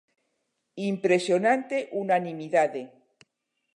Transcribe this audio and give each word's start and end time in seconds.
Impresionante 0.93 1.77
unanimidade. 2.03 2.81